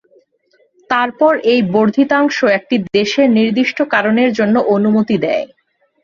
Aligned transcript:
তারপর 0.89 1.33
এই 1.51 1.59
বর্ধিতাংশ 1.73 2.37
একটি 2.57 2.75
দেশের 2.93 3.27
নির্দিষ্ট 3.37 3.77
কারণের 3.93 4.29
জন্য 4.33 4.55
অনুমতি 4.75 5.15
দেয়। 5.25 5.45